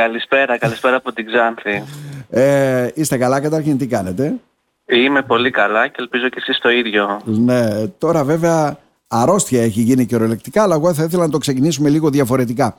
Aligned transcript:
Καλησπέρα, 0.00 0.58
καλησπέρα 0.58 0.96
από 0.96 1.12
την 1.12 1.26
Ξάνθη. 1.26 1.82
Ε, 2.30 2.88
είστε 2.94 3.18
καλά 3.18 3.40
καταρχήν, 3.40 3.78
τι 3.78 3.86
κάνετε; 3.86 4.34
Είμαι 4.86 5.22
πολύ 5.22 5.50
καλά 5.50 5.86
και 5.86 5.96
ελπίζω 5.98 6.28
και 6.28 6.36
εσείς 6.38 6.58
το 6.58 6.70
ίδιο. 6.70 7.20
Ναι, 7.24 7.86
τώρα 7.86 8.24
βέβαια 8.24 8.78
αρρώστια 9.08 9.62
έχει 9.62 9.80
γίνει 9.80 10.06
κυριολεκτικά, 10.06 10.62
αλλά 10.62 10.74
εγώ 10.74 10.94
θα 10.94 11.04
ήθελα 11.04 11.22
να 11.22 11.30
το 11.30 11.38
ξεκινήσουμε 11.38 11.88
λίγο 11.88 12.10
διαφορετικά. 12.10 12.76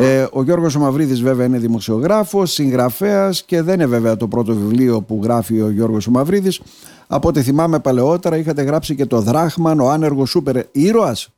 Ε, 0.00 0.26
ο 0.32 0.42
Γιώργος 0.42 0.74
ο 0.74 0.78
Μαυρίδης 0.78 1.22
βέβαια 1.22 1.46
είναι 1.46 1.58
δημοσιογράφος, 1.58 2.52
συγγραφέας 2.52 3.42
και 3.42 3.62
δεν 3.62 3.74
είναι 3.74 3.86
βέβαια 3.86 4.16
το 4.16 4.28
πρώτο 4.28 4.54
βιβλίο 4.54 5.02
που 5.02 5.20
γράφει 5.22 5.60
ο 5.60 5.70
Γιώργος 5.70 6.06
ο 6.06 6.10
Μαυρίδης. 6.10 6.60
Από 7.06 7.28
ό,τι 7.28 7.42
θυμάμαι 7.42 7.80
παλαιότερα 7.80 8.36
είχατε 8.36 8.62
γράψει 8.62 8.94
και 8.94 9.06
το 9.06 9.20
Δράχμαν, 9.20 9.80
ο 9.80 9.88
άνεργος 9.88 10.30
σούπερ 10.30 10.56
ήρωας. 10.72 11.28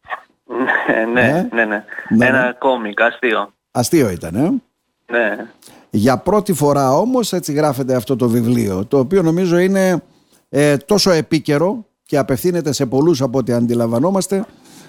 ναι, 1.12 1.48
ναι, 1.52 1.64
ναι, 1.64 1.64
ναι. 1.64 2.26
Ένα 2.26 2.54
κόμικ, 2.58 3.00
αστείο. 3.00 3.52
Αστείο 3.70 4.10
ήταν, 4.10 4.34
ε. 4.34 4.52
Ναι. 5.14 5.46
Για 5.90 6.16
πρώτη 6.18 6.52
φορά 6.52 6.92
όμως 6.92 7.32
έτσι 7.32 7.52
γράφεται 7.52 7.94
αυτό 7.94 8.16
το 8.16 8.28
βιβλίο, 8.28 8.84
το 8.86 8.98
οποίο 8.98 9.22
νομίζω 9.22 9.58
είναι 9.58 10.02
ε, 10.48 10.76
τόσο 10.76 11.10
επίκαιρο 11.10 11.86
και 12.02 12.18
απευθύνεται 12.18 12.72
σε 12.72 12.86
πολλούς 12.86 13.22
από 13.22 13.38
ό,τι 13.38 13.52
αντιλαμβανόμαστε 13.52 14.44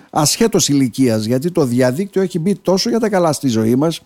ασχέτως 0.09 0.69
ηλικίας, 0.69 1.25
γιατί 1.25 1.51
το 1.51 1.65
διαδίκτυο 1.65 2.21
έχει 2.21 2.39
μπει 2.39 2.55
τόσο 2.55 2.89
για 2.89 2.99
τα 2.99 3.09
καλά 3.09 3.33
στη 3.33 3.47
ζωή 3.47 3.75
μας 3.75 4.01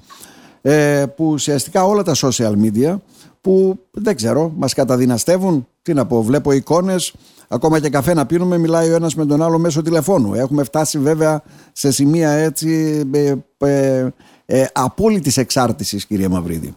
ε, 0.62 1.05
που 1.16 1.26
ουσιαστικά 1.26 1.84
όλα 1.86 2.04
τα 2.04 2.16
social 2.16 2.54
media 2.63 2.96
που 3.41 3.80
δεν 3.91 4.16
ξέρω 4.16 4.54
μας 4.55 4.74
καταδυναστεύουν 4.74 5.68
τι 5.82 5.94
να 5.94 6.05
πω, 6.05 6.24
βλέπω 6.24 6.52
εικόνες 6.52 7.13
ακόμα 7.52 7.80
και 7.80 7.89
καφέ 7.89 8.13
να 8.13 8.26
πίνουμε 8.26 8.58
μιλάει 8.58 8.89
ο 8.91 8.95
ένας 8.95 9.16
με 9.16 9.26
τον 9.26 9.41
άλλο 9.41 9.59
μέσω 9.59 9.81
τηλεφώνου. 9.81 10.34
Έχουμε 10.34 10.63
φτάσει 10.63 10.99
βέβαια 10.99 11.41
σε 11.71 11.91
σημεία 11.91 12.30
έτσι 12.30 13.02
ε, 13.13 13.34
ε, 13.57 14.07
ε, 14.45 14.66
απόλυτης 14.73 15.38
εξάρτησης 15.38 16.05
κυρία 16.05 16.30
Μαυρίδη 16.30 16.76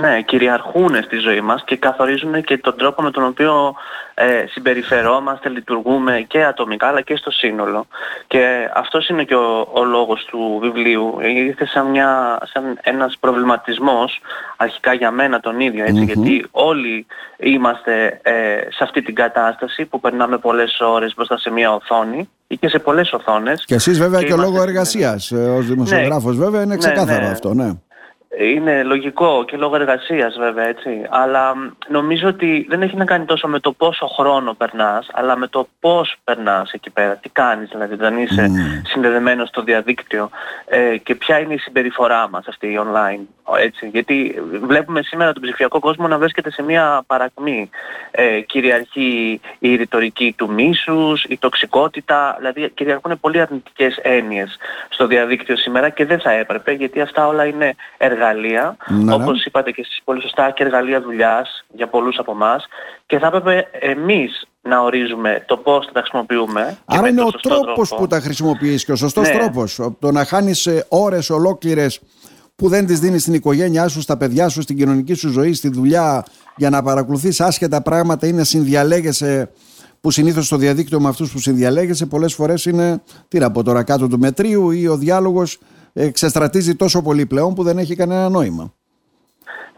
ναι, 0.00 0.22
κυριαρχούν 0.22 1.02
στη 1.02 1.16
ζωή 1.16 1.40
μας 1.40 1.62
και 1.64 1.76
καθορίζουν 1.76 2.42
και 2.42 2.58
τον 2.58 2.76
τρόπο 2.76 3.02
με 3.02 3.10
τον 3.10 3.24
οποίο 3.24 3.74
ε, 4.14 4.44
συμπεριφερόμαστε, 4.48 5.48
λειτουργούμε 5.48 6.24
και 6.28 6.44
ατομικά 6.44 6.86
αλλά 6.86 7.00
και 7.00 7.16
στο 7.16 7.30
σύνολο. 7.30 7.86
Και 8.26 8.70
αυτός 8.74 9.08
είναι 9.08 9.24
και 9.24 9.34
ο, 9.34 9.68
ο 9.72 9.84
λόγος 9.84 10.24
του 10.24 10.58
βιβλίου. 10.62 11.18
Ήρθε 11.20 11.66
σαν, 11.66 11.86
μια, 11.86 12.38
σαν 12.52 12.78
ένας 12.82 13.16
προβληματισμός, 13.20 14.20
αρχικά 14.56 14.92
για 14.92 15.10
μένα 15.10 15.40
τον 15.40 15.60
ίδιο, 15.60 15.84
γιατί 15.88 16.46
όλοι 16.50 17.06
είμαστε 17.36 18.20
ε, 18.22 18.32
σε 18.70 18.84
αυτή 18.84 19.02
την 19.02 19.14
κατάσταση 19.14 19.84
που 19.84 20.00
περνάμε 20.00 20.38
πολλές 20.38 20.80
ώρες 20.80 21.14
μπροστά 21.16 21.38
σε 21.38 21.50
μια 21.50 21.74
οθόνη 21.74 22.28
ή 22.46 22.56
και 22.56 22.68
σε 22.68 22.78
πολλές 22.78 23.12
οθόνες. 23.12 23.64
Και 23.64 23.74
εσείς 23.74 23.98
βέβαια 23.98 24.20
και, 24.20 24.26
και 24.26 24.34
λόγω 24.34 24.62
εργασίας, 24.62 25.30
ε, 25.30 25.36
ως 25.36 25.66
δημοσιογράφος 25.66 26.36
ναι, 26.36 26.44
βέβαια 26.44 26.62
είναι 26.62 26.74
ναι, 26.74 26.78
ξεκάθαρο 26.78 27.24
ναι, 27.24 27.30
αυτό, 27.30 27.54
ναι. 27.54 27.70
Είναι 28.40 28.82
λογικό 28.82 29.44
και 29.46 29.56
λόγω 29.56 29.74
εργασίας 29.74 30.36
βέβαια 30.38 30.66
έτσι. 30.66 31.06
Αλλά 31.10 31.54
νομίζω 31.88 32.28
ότι 32.28 32.66
δεν 32.68 32.82
έχει 32.82 32.96
να 32.96 33.04
κάνει 33.04 33.24
τόσο 33.24 33.48
με 33.48 33.60
το 33.60 33.72
πόσο 33.72 34.06
χρόνο 34.06 34.54
περνάς, 34.54 35.08
αλλά 35.12 35.36
με 35.36 35.46
το 35.46 35.68
πώς 35.80 36.16
περνάς 36.24 36.72
εκεί 36.72 36.90
πέρα. 36.90 37.16
Τι 37.16 37.28
κάνεις 37.28 37.68
δηλαδή, 37.68 37.94
δεν 37.94 38.18
είσαι 38.18 38.46
mm. 38.50 38.88
συνδεδεμένος 38.88 39.48
στο 39.48 39.62
διαδίκτυο 39.62 40.30
ε, 40.66 40.96
και 40.96 41.14
ποια 41.14 41.38
είναι 41.38 41.54
η 41.54 41.58
συμπεριφορά 41.58 42.28
μας 42.28 42.46
αυτή 42.46 42.66
η 42.66 42.80
online. 42.86 43.20
Έτσι. 43.56 43.88
Γιατί 43.88 44.42
βλέπουμε 44.62 45.02
σήμερα 45.02 45.32
τον 45.32 45.42
ψηφιακό 45.42 45.78
κόσμο 45.78 46.08
να 46.08 46.18
βρίσκεται 46.18 46.50
σε 46.50 46.62
μια 46.62 47.02
παρακμή. 47.06 47.70
Ε, 48.10 48.40
κυριαρχεί 48.40 49.40
η 49.58 49.74
ρητορική 49.74 50.34
του 50.36 50.52
μίσους, 50.52 51.24
η 51.24 51.38
τοξικότητα, 51.38 52.34
δηλαδή 52.38 52.70
κυριαρχούν 52.70 53.20
πολύ 53.20 53.40
αρνητικές 53.40 53.98
έννοιες 54.02 54.56
στο 54.88 55.06
διαδίκτυο 55.06 55.56
σήμερα 55.56 55.88
και 55.88 56.04
δεν 56.04 56.20
θα 56.20 56.30
έπρεπε 56.30 56.72
γιατί 56.72 57.00
αυτά 57.00 57.26
όλα 57.26 57.44
είναι 57.44 57.74
εργαλεία, 57.98 58.27
ναι, 58.34 59.04
ναι. 59.04 59.14
όπως 59.14 59.44
είπατε 59.44 59.70
και 59.70 59.80
εσείς 59.80 60.00
πολύ 60.04 60.20
σωστά, 60.20 60.50
και 60.50 60.62
εργαλεία 60.62 61.00
δουλειάς 61.00 61.64
για 61.72 61.88
πολλούς 61.88 62.18
από 62.18 62.32
εμάς 62.32 62.66
και 63.06 63.18
θα 63.18 63.26
έπρεπε 63.26 63.68
εμείς 63.72 64.48
να 64.62 64.80
ορίζουμε 64.80 65.44
το 65.46 65.56
πώς 65.56 65.86
θα 65.86 65.92
τα 65.92 66.00
χρησιμοποιούμε. 66.00 66.78
Άρα 66.84 67.08
είναι 67.08 67.22
ο 67.22 67.30
τρόπος 67.30 67.94
που 67.96 68.06
τα 68.06 68.20
χρησιμοποιείς 68.20 68.84
και 68.84 68.92
ο 68.92 68.96
σωστός 68.96 69.28
ναι. 69.28 69.38
τρόπος. 69.38 69.80
Το 69.98 70.12
να 70.12 70.24
χάνεις 70.24 70.66
ε, 70.66 70.86
ώρες 70.88 71.30
ολόκληρες 71.30 72.00
που 72.56 72.68
δεν 72.68 72.86
τις 72.86 73.00
δίνεις 73.00 73.22
στην 73.22 73.34
οικογένειά 73.34 73.88
σου, 73.88 74.00
στα 74.00 74.16
παιδιά 74.16 74.48
σου, 74.48 74.62
στην 74.62 74.76
κοινωνική 74.76 75.14
σου 75.14 75.28
ζωή, 75.28 75.52
στη 75.52 75.68
δουλειά 75.68 76.24
για 76.56 76.70
να 76.70 76.82
παρακολουθείς 76.82 77.40
άσχετα 77.40 77.82
πράγματα 77.82 78.26
ή 78.26 78.32
να 78.32 78.44
συνδιαλέγεσαι 78.44 79.50
που 80.00 80.10
συνήθως 80.10 80.46
στο 80.46 80.56
διαδίκτυο 80.56 81.00
με 81.00 81.08
αυτούς 81.08 81.32
που 81.32 81.38
συνδιαλέγεσαι 81.38 82.06
πολλές 82.06 82.34
φορές 82.34 82.64
είναι 82.64 83.02
τι 83.28 83.38
να 83.38 83.50
πω 83.50 83.62
τώρα 83.62 83.82
κάτω 83.82 84.08
του 84.08 84.18
μετρίου 84.18 84.70
ή 84.70 84.86
ο 84.88 84.96
διάλογος 84.96 85.58
εξεστρατίζει 85.92 86.76
τόσο 86.76 87.02
πολύ 87.02 87.26
πλέον 87.26 87.54
που 87.54 87.62
δεν 87.62 87.78
έχει 87.78 87.96
κανένα 87.96 88.28
νόημα. 88.28 88.72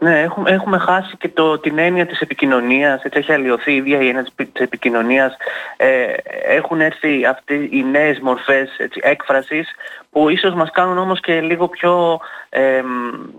Ναι, 0.03 0.21
έχουμε, 0.21 0.51
έχουμε 0.51 0.77
χάσει 0.77 1.17
και 1.17 1.29
το, 1.29 1.59
την 1.59 1.77
έννοια 1.77 2.05
της 2.05 2.19
επικοινωνίας, 2.19 3.03
έτσι 3.03 3.19
έχει 3.19 3.31
αλλοιωθεί 3.31 3.71
η 3.71 3.75
ίδια 3.75 4.01
η 4.01 4.07
έννοια 4.07 4.23
της, 4.23 4.61
επικοινωνίας. 4.61 5.35
Ε, 5.77 6.13
έχουν 6.45 6.81
έρθει 6.81 7.25
αυτοί 7.25 7.69
οι 7.71 7.83
νέες 7.83 8.19
μορφές 8.19 8.75
έτσι, 8.77 8.99
έκφρασης 9.03 9.69
που 10.11 10.29
ίσως 10.29 10.53
μας 10.53 10.71
κάνουν 10.71 10.97
όμως 10.97 11.19
και 11.19 11.41
λίγο 11.41 11.67
πιο 11.67 12.19
ε, 12.49 12.81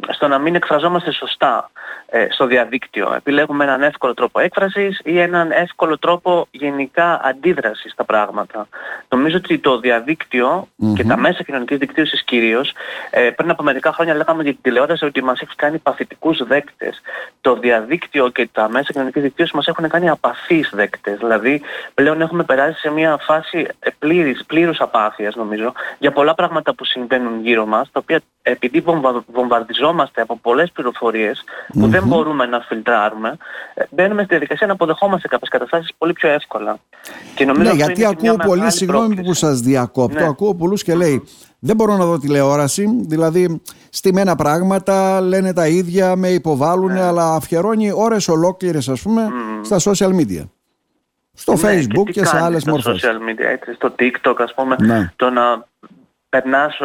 στο 0.09 0.29
να 0.29 0.39
μην 0.39 0.55
εκφραζόμαστε 0.55 1.13
σωστά 1.13 1.71
ε, 2.07 2.27
στο 2.31 2.47
διαδίκτυο. 2.47 3.13
Επιλέγουμε 3.17 3.65
έναν 3.65 3.83
εύκολο 3.83 4.15
τρόπο 4.15 4.41
έκφρασης 4.41 5.01
ή 5.05 5.19
έναν 5.19 5.51
εύκολο 5.51 5.99
τρόπο 5.99 6.47
γενικά 6.51 7.21
αντίδρασης 7.25 7.93
στα 7.93 8.05
πράγματα. 8.05 8.69
Νομίζω 9.09 9.37
ότι 9.37 9.59
το 9.59 9.79
διαδικτυο 9.79 10.69
και 10.95 11.05
τα 11.05 11.17
μέσα 11.17 11.43
κοινωνικής 11.43 11.79
δικτύωσης 11.79 12.23
κυρίως, 12.23 12.73
ε, 13.11 13.31
πριν 13.31 13.51
από 13.51 13.63
μερικά 13.63 13.93
χρόνια 13.93 14.15
λέγαμε 14.15 14.43
για 14.43 14.53
την 14.53 14.63
τηλεόραση 14.63 15.05
ότι 15.05 15.23
μας 15.23 15.41
έχει 15.41 15.55
κάνει 15.57 15.79
παθητικούς 15.79 16.47
δέκτες. 16.47 17.01
Το 17.41 17.55
διαδίκτυο 17.55 18.29
και 18.29 18.49
τα 18.53 18.69
μέσα 18.69 18.93
κοινωνικής 18.93 19.23
δικτύωσης 19.23 19.55
μας 19.55 19.67
έχουν 19.67 19.89
κάνει 19.89 20.09
απαθείς 20.09 20.71
δέκτες. 20.73 21.19
Δηλαδή 21.19 21.63
πλέον 21.95 22.21
έχουμε 22.21 22.45
περάσει 22.45 22.79
σε 22.79 22.91
μια 22.91 23.17
φάση 23.17 23.69
πλήρης, 23.99 24.45
πλήρους 24.47 24.81
απάθειας 24.81 25.35
νομίζω 25.35 25.73
για 25.99 26.13
πολλά 26.13 26.35
πράγματα 26.35 26.62
που 26.63 26.85
συμβαίνουν 26.85 27.41
γύρω 27.43 27.67
μας, 27.67 27.91
τα 27.93 28.01
οποία 28.03 28.21
επειδή 28.43 28.85
βομβαρδιζόμαστε 29.33 30.21
από 30.21 30.37
πολλές 30.37 30.71
πληροφορίες 30.73 31.45
που 31.73 31.87
δεν 31.87 32.07
μπορούμε 32.07 32.47
να 32.47 32.61
φιλτράρουμε, 32.61 33.37
ε, 33.75 33.85
μπαίνουμε 33.91 34.21
στη 34.23 34.31
διαδικασία 34.31 34.67
να 34.67 34.73
αποδεχόμαστε 34.73 35.29
κάποιες 35.29 35.49
καταστάσεις 35.49 35.91
πολύ 35.99 36.13
πιο 36.13 36.29
εύκολα. 36.29 36.79
Και 37.35 37.45
νομίζω 37.45 37.71
ναι, 37.71 37.77
γιατί 37.77 38.07
ακούω 38.07 38.37
πολύ, 38.37 38.73
συγγνώμη 38.73 39.23
που 39.23 39.35
σας 39.35 39.61
διακόπτω, 39.61 40.21
ναι. 40.21 40.27
ακούω 40.27 40.55
πολλούς 40.55 40.83
και 40.83 40.95
λέει 40.95 41.23
δεν 41.59 41.77
μπορώ 41.77 41.97
να 41.97 42.05
δω 42.05 42.19
τηλεόραση, 42.19 42.87
δηλαδή 43.01 43.63
στημένα 43.89 44.37
πράγματα, 44.37 45.21
λένε 45.21 45.53
τα 45.53 45.67
ίδια, 45.67 46.17
με 46.17 46.29
υποβάλλουν, 46.29 46.93
ναι. 46.93 47.03
αλλά 47.03 47.35
αφιερώνει 47.35 47.93
ώρες 47.95 48.29
ολόκληρες 48.29 48.89
ας 48.89 49.03
πούμε 49.03 49.29
στα 49.63 49.77
social 49.81 50.11
media. 50.11 50.49
Στο 51.35 51.53
ναι, 51.53 51.59
facebook 51.63 52.11
και, 52.11 52.25
σε 52.25 52.37
άλλες 52.43 52.65
μορφές. 52.65 52.99
Στο 52.99 53.09
social 53.09 53.31
media, 53.31 53.45
έτσι, 53.45 53.73
στο 53.73 53.95
tiktok 53.99 54.35
ας 54.39 54.55
πούμε, 54.55 54.77
ναι. 54.81 55.13
το 55.17 55.31
να 55.31 55.67
περνάς 56.33 56.81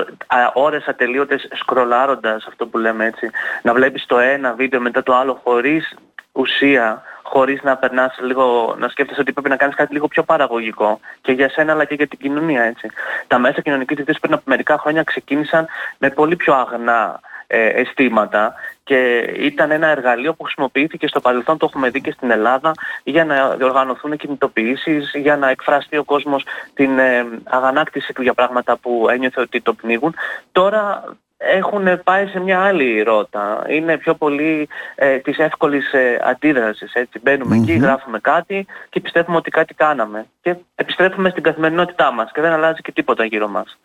ώρες 0.53 0.85
ατελείωτες 0.87 1.47
σκρολάροντας 1.51 2.45
αυτό 2.47 2.67
που 2.67 2.77
λέμε 2.77 3.05
έτσι. 3.05 3.29
Να 3.61 3.73
βλέπεις 3.73 4.05
το 4.05 4.19
ένα 4.19 4.53
βίντεο 4.53 4.79
μετά 4.79 5.03
το 5.03 5.15
άλλο 5.15 5.41
χωρίς 5.43 5.95
ουσία, 6.31 7.01
χωρίς 7.23 7.61
να 7.63 7.77
περνάς 7.77 8.17
λίγο, 8.21 8.75
να 8.79 8.87
σκέφτεσαι 8.87 9.21
ότι 9.21 9.31
πρέπει 9.33 9.49
να 9.49 9.55
κάνεις 9.55 9.75
κάτι 9.75 9.93
λίγο 9.93 10.07
πιο 10.07 10.23
παραγωγικό 10.23 10.99
και 11.21 11.31
για 11.31 11.49
σένα 11.49 11.71
αλλά 11.71 11.85
και 11.85 11.95
για 11.95 12.07
την 12.07 12.19
κοινωνία 12.19 12.63
έτσι. 12.63 12.87
Τα 13.27 13.39
μέσα 13.39 13.61
κοινωνικής 13.61 13.95
δικτύωσης 13.95 14.21
πριν 14.21 14.33
από 14.33 14.43
μερικά 14.45 14.77
χρόνια 14.77 15.03
ξεκίνησαν 15.03 15.67
με 15.97 16.09
πολύ 16.09 16.35
πιο 16.35 16.53
αγνά 16.53 17.19
ε, 17.47 17.67
αισθήματα 17.67 18.53
και 18.87 19.17
ήταν 19.37 19.71
ένα 19.71 19.87
εργαλείο 19.87 20.33
που 20.33 20.43
χρησιμοποιήθηκε 20.43 21.07
στο 21.07 21.19
παρελθόν, 21.19 21.57
το 21.57 21.65
έχουμε 21.65 21.89
δει 21.89 22.01
και 22.01 22.11
στην 22.11 22.31
Ελλάδα, 22.31 22.71
για 23.03 23.25
να 23.25 23.55
διοργανωθούν 23.55 24.17
κινητοποιήσεις, 24.17 25.11
για 25.15 25.37
να 25.37 25.49
εκφραστεί 25.49 25.97
ο 25.97 26.03
κόσμος 26.03 26.45
την 26.73 26.99
ε, 26.99 27.25
αγανάκτηση 27.43 28.13
του 28.13 28.21
για 28.21 28.33
πράγματα 28.33 28.77
που 28.77 29.07
ένιωθε 29.09 29.41
ότι 29.41 29.61
το 29.61 29.73
πνίγουν. 29.73 30.15
Τώρα 30.51 31.03
έχουν 31.37 32.03
πάει 32.03 32.27
σε 32.27 32.39
μια 32.39 32.61
άλλη 32.61 33.01
ρότα. 33.01 33.65
Είναι 33.67 33.97
πιο 33.97 34.13
πολύ 34.13 34.67
ε, 34.95 35.17
της 35.17 35.37
εύκολης 35.37 35.93
ε, 35.93 36.19
αντίδρασης. 36.23 36.93
Έτσι. 36.93 37.19
Μπαίνουμε 37.19 37.55
εκεί, 37.55 37.73
γράφουμε 37.73 38.19
κάτι 38.19 38.65
και 38.89 38.99
πιστεύουμε 38.99 39.37
ότι 39.37 39.49
κάτι 39.49 39.73
κάναμε. 39.73 40.25
Και 40.41 40.55
επιστρέφουμε 40.75 41.29
στην 41.29 41.43
καθημερινότητά 41.43 42.11
μας 42.11 42.31
και 42.31 42.41
δεν 42.41 42.51
αλλάζει 42.51 42.81
και 42.81 42.91
τίποτα 42.91 43.25
γύρω 43.25 43.47
μας. 43.47 43.77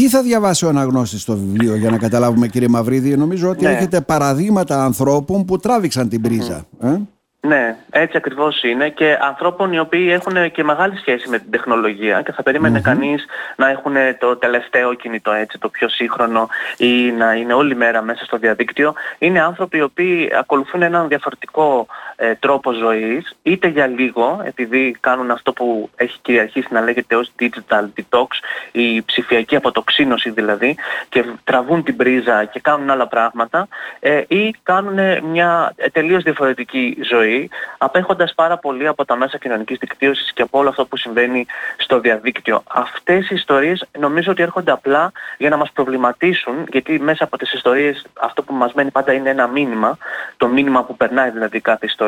Τι 0.00 0.08
θα 0.08 0.22
διαβάσει 0.22 0.64
ο 0.64 0.68
αναγνώστης 0.68 1.22
στο 1.22 1.36
βιβλίο 1.36 1.76
για 1.76 1.90
να 1.90 1.98
καταλάβουμε 1.98 2.46
κύριε 2.46 2.68
Μαυρίδη; 2.68 3.16
Νομίζω 3.16 3.48
ότι 3.48 3.64
ναι. 3.64 3.70
έχετε 3.70 4.00
παραδείγματα 4.00 4.84
ανθρώπων 4.84 5.44
που 5.44 5.58
τράβηξαν 5.58 6.08
την 6.08 6.20
πρίζα. 6.22 6.66
Ε; 6.82 6.96
Ναι, 7.40 7.76
έτσι 7.90 8.16
ακριβώς 8.16 8.62
είναι 8.62 8.88
και 8.88 9.18
ανθρώπων 9.20 9.72
οι 9.72 9.78
οποίοι 9.78 10.08
έχουν 10.10 10.50
και 10.50 10.64
μεγάλη 10.64 10.96
σχέση 10.96 11.28
με 11.28 11.38
την 11.38 11.50
τεχνολογία 11.50 12.22
και 12.22 12.32
θα 12.32 12.42
περίμενε 12.42 12.80
κανείς 12.80 13.24
να 13.56 13.68
έχουν 13.68 13.94
το 14.18 14.36
τελευταίο 14.36 14.94
κινητό 14.94 15.32
έτσι, 15.32 15.58
το 15.58 15.68
πιο 15.68 15.88
σύγχρονο 15.88 16.48
ή 16.76 17.10
να 17.10 17.32
είναι 17.32 17.54
όλη 17.54 17.74
μέρα 17.76 18.02
μέσα 18.02 18.24
στο 18.24 18.36
διαδίκτυο. 18.36 18.94
Είναι 19.18 19.40
άνθρωποι 19.40 19.76
οι 19.78 19.82
οποίοι 19.82 20.30
ακολουθούν 20.38 20.82
έναν 20.82 21.08
διαφορετικό 21.08 21.86
ε, 22.16 22.34
τρόπο 22.34 22.72
ζωής, 22.72 23.36
είτε 23.42 23.68
για 23.68 23.86
λίγο, 23.86 24.42
επειδή 24.44 24.96
κάνουν 25.00 25.30
αυτό 25.30 25.52
που 25.52 25.90
έχει 25.96 26.18
κυριαρχήσει 26.22 26.68
να 26.70 26.80
λέγεται 26.80 27.16
ως 27.16 27.32
digital 27.40 27.84
detox, 27.96 28.26
η 28.72 29.02
ψηφιακή 29.02 29.56
αποτοξίνωση 29.56 30.30
δηλαδή, 30.30 30.76
και 31.08 31.24
τραβούν 31.44 31.82
την 31.82 31.96
πρίζα 31.96 32.44
και 32.44 32.60
κάνουν 32.60 32.90
άλλα 32.90 33.06
πράγματα, 33.06 33.68
ε, 34.00 34.22
ή 34.28 34.54
κάνουν 34.62 35.24
μια 35.24 35.74
τελείως 35.92 36.22
διαφορετική 36.22 36.98
ζωή, 37.10 37.50
απέχοντας 37.78 38.34
πάρα 38.34 38.58
πολύ 38.58 38.86
από 38.86 39.04
τα 39.04 39.16
μέσα 39.16 39.38
κοινωνικής 39.38 39.78
δικτύωσης 39.78 40.32
και 40.32 40.42
από 40.42 40.58
όλο 40.58 40.68
αυτό 40.68 40.86
που 40.86 40.96
συμβαίνει 40.96 41.46
στο 41.76 42.00
διαδίκτυο. 42.00 42.62
Αυτές 42.66 43.30
οι 43.30 43.34
ιστορίες 43.34 43.86
νομίζω 43.98 44.30
ότι 44.30 44.42
έρχονται 44.42 44.70
απλά 44.70 45.12
για 45.38 45.48
να 45.48 45.56
μας 45.56 45.70
προβληματίσουν, 45.72 46.66
γιατί 46.70 47.00
μέσα 47.00 47.24
από 47.24 47.38
τις 47.38 47.52
ιστορίες 47.52 48.06
αυτό 48.20 48.42
που 48.42 48.54
μας 48.54 48.72
μένει 48.72 48.90
πάντα 48.90 49.12
είναι 49.12 49.30
ένα 49.30 49.46
μήνυμα, 49.46 49.98
το 50.36 50.48
μήνυμα 50.48 50.84
που 50.84 50.96
περνάει 50.96 51.30
δηλαδή 51.30 51.60
κάθε 51.60 51.86
ιστορία, 51.86 52.04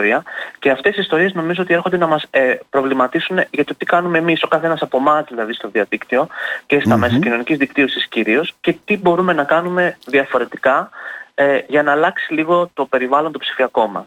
και 0.59 0.71
αυτές 0.71 0.97
οι 0.97 1.01
ιστορίες 1.01 1.33
νομίζω 1.33 1.63
ότι 1.63 1.75
έρχονται 1.75 1.97
να 1.97 2.07
μας 2.07 2.27
ε, 2.31 2.55
προβληματίσουν 2.71 3.39
για 3.51 3.65
το 3.65 3.75
τι 3.75 3.85
κάνουμε 3.85 4.19
εμείς, 4.19 4.43
ο 4.43 4.49
καθένας 4.49 4.83
από 4.83 4.97
εμάς 4.97 5.25
δηλαδή 5.29 5.53
στο 5.53 5.69
διαδίκτυο 5.69 6.27
και 6.67 6.81
στα 6.81 6.97
μέσα 6.97 7.19
κοινωνικής 7.19 7.57
δικτύωσης 7.57 8.07
κυρίως, 8.07 8.55
και 8.61 8.77
τι 8.85 8.97
μπορούμε 8.97 9.33
να 9.33 9.45
κάνουμε 9.45 9.97
διαφορετικά 10.07 10.91
ε, 11.35 11.59
για 11.69 11.83
να 11.83 11.93
αλλάξει 11.93 12.33
λίγο 12.33 12.71
το 12.75 12.87
περιβάλλον 12.87 13.33
το 13.33 13.39
ψηφιακό 13.39 13.87
μας. 13.87 14.07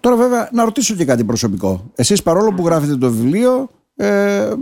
Τώρα 0.00 0.16
βέβαια 0.16 0.48
να 0.52 0.64
ρωτήσω 0.64 0.94
και 0.94 1.04
κάτι 1.04 1.24
προσωπικό. 1.24 1.90
Εσείς 1.94 2.22
παρόλο 2.22 2.52
που 2.52 2.66
γράφετε 2.66 2.96
το 2.96 3.10
βιβλίο, 3.10 3.68
ε, 3.96 4.52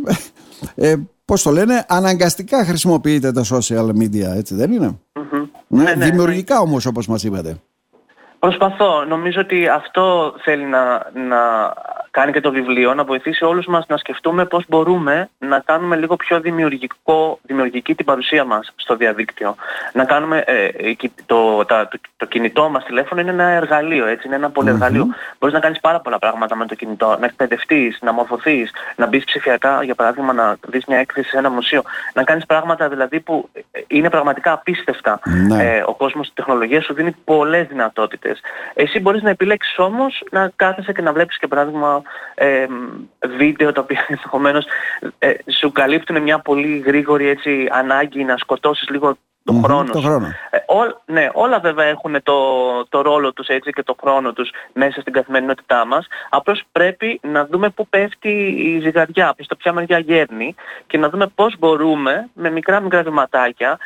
ε, 0.74 0.96
πώς 1.24 1.42
το 1.42 1.50
λένε, 1.50 1.84
αναγκαστικά 1.88 2.64
χρησιμοποιείτε 2.64 3.32
τα 3.32 3.44
social 3.50 3.88
media, 3.88 4.36
έτσι 4.36 4.54
δεν 4.54 4.72
είναι; 4.72 4.98
Ναι, 5.68 5.82
ναι, 5.82 5.94
ναι, 5.94 6.04
δημιουργικά 6.04 6.60
όμως 6.60 6.86
όπως 6.86 7.06
μας 7.06 7.24
είπατε. 7.24 7.56
Προσπαθώ. 8.44 9.04
Νομίζω 9.04 9.40
ότι 9.40 9.68
αυτό 9.68 10.34
θέλει 10.38 10.64
να, 10.64 11.10
να 11.14 11.72
κάνει 12.16 12.32
και 12.32 12.40
το 12.40 12.50
βιβλίο, 12.50 12.94
να 12.94 13.04
βοηθήσει 13.04 13.44
όλους 13.44 13.66
μας 13.66 13.86
να 13.88 13.96
σκεφτούμε 13.96 14.44
πώς 14.44 14.64
μπορούμε 14.68 15.28
να 15.38 15.58
κάνουμε 15.58 15.96
λίγο 15.96 16.16
πιο 16.16 16.40
δημιουργικό, 16.40 17.38
δημιουργική 17.42 17.94
την 17.94 18.04
παρουσία 18.04 18.44
μας 18.44 18.72
στο 18.76 18.96
διαδίκτυο. 18.96 19.54
Να 19.92 20.04
κάνουμε, 20.04 20.44
ε, 20.46 20.68
το, 21.26 21.64
το, 21.64 21.88
το, 22.16 22.26
κινητό 22.26 22.68
μας 22.68 22.84
τηλέφωνο 22.84 23.20
είναι 23.20 23.30
ένα 23.30 23.44
εργαλείο, 23.44 24.06
έτσι, 24.06 24.26
είναι 24.26 24.36
ένα 24.36 24.50
πολυεργαλείο. 24.50 25.06
Mm-hmm. 25.10 25.36
Μπορείς 25.38 25.54
να 25.54 25.60
κάνεις 25.60 25.80
πάρα 25.80 26.00
πολλά 26.00 26.18
πράγματα 26.18 26.56
με 26.56 26.66
το 26.66 26.74
κινητό, 26.74 27.16
να 27.20 27.26
εκπαιδευτείς, 27.26 27.98
να 28.00 28.12
μορφωθείς, 28.12 28.70
να 28.96 29.06
μπεις 29.06 29.24
ψηφιακά, 29.24 29.82
για 29.82 29.94
παράδειγμα, 29.94 30.32
να 30.32 30.56
δεις 30.66 30.84
μια 30.86 30.98
έκθεση 30.98 31.28
σε 31.28 31.38
ένα 31.38 31.50
μουσείο, 31.50 31.82
να 32.14 32.22
κάνεις 32.24 32.46
πράγματα 32.46 32.88
δηλαδή 32.88 33.20
που 33.20 33.48
είναι 33.86 34.10
πραγματικά 34.10 34.52
απίστευτα. 34.52 35.20
Ναι. 35.48 35.64
Ε, 35.64 35.82
ο 35.86 35.94
κόσμος 35.94 36.26
της 36.26 36.34
τεχνολογίας 36.34 36.84
σου 36.84 36.94
δίνει 36.94 37.14
πολλές 37.24 37.66
δυνατότητες. 37.66 38.40
Εσύ 38.74 39.00
μπορείς 39.00 39.22
να 39.22 39.30
επιλέξεις 39.30 39.78
όμως 39.78 40.22
να 40.30 40.52
κάθεσαι 40.56 40.92
και 40.92 41.02
να 41.02 41.12
βλέπεις 41.12 41.38
και 41.38 41.46
παράδειγμα 41.46 42.02
ε, 42.34 42.66
βίντεο 43.36 43.72
τα 43.72 43.80
οποία 43.80 44.06
ενδεχομένως 44.08 44.64
ε, 45.18 45.32
σου 45.58 45.72
καλύπτουν 45.72 46.22
μια 46.22 46.38
πολύ 46.38 46.78
γρήγορη 46.86 47.28
έτσι, 47.28 47.68
ανάγκη 47.70 48.24
να 48.24 48.36
σκοτώσεις 48.36 48.88
λίγο 48.88 49.16
το 49.44 49.52
χρόνο, 49.64 49.92
το 49.92 50.00
χρόνο. 50.00 50.26
Ε, 50.50 50.58
ναι, 51.12 51.28
όλα 51.32 51.60
βέβαια 51.60 51.86
έχουν 51.86 52.22
το, 52.22 52.34
το 52.88 53.00
ρόλο 53.00 53.32
τους 53.32 53.46
έτσι 53.46 53.70
και 53.70 53.82
το 53.82 53.96
χρόνο 54.00 54.32
τους 54.32 54.50
μέσα 54.72 55.00
στην 55.00 55.12
καθημερινότητά 55.12 55.86
μας. 55.86 56.06
Απλώς 56.30 56.62
πρέπει 56.72 57.20
να 57.22 57.46
δούμε 57.46 57.70
πού 57.70 57.86
πέφτει 57.88 58.30
η 58.58 58.80
ζυγαριά, 58.80 59.32
προς 59.36 59.46
το 59.46 59.56
ποια 59.56 59.72
μεριά 59.72 59.98
γέρνει 59.98 60.54
και 60.86 60.98
να 60.98 61.08
δούμε 61.08 61.26
πώς 61.26 61.54
μπορούμε 61.58 62.28
με 62.34 62.50
μικρά 62.50 62.80
μικρά 62.80 63.02
βηματάκια 63.02 63.78